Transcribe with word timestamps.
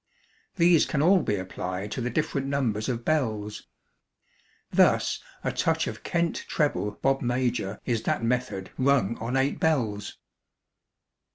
These 0.55 0.87
can 0.87 1.03
all 1.03 1.21
be 1.21 1.35
applied 1.35 1.91
to 1.91 2.01
the 2.01 2.09
different 2.09 2.47
numbers 2.47 2.89
of 2.89 3.05
bells. 3.05 3.67
Thus 4.71 5.21
a 5.43 5.51
touch 5.51 5.85
of 5.85 6.01
Kent 6.01 6.43
Treble 6.47 6.97
Bob 7.03 7.21
Major 7.21 7.79
is 7.85 8.01
that 8.01 8.23
method 8.23 8.71
rung 8.79 9.15
on 9.19 9.37
eight 9.37 9.59
bells. 9.59 10.17